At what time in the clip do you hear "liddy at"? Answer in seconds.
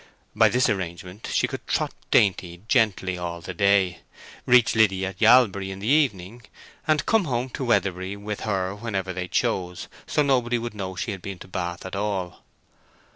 4.75-5.21